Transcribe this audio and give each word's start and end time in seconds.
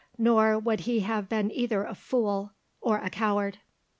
Nor 0.17 0.57
would 0.57 0.79
he 0.79 1.01
have 1.01 1.29
been 1.29 1.51
either 1.51 1.83
a 1.83 1.93
fool 1.93 2.53
or 2.81 2.97
a 2.97 3.11
coward. 3.11 3.59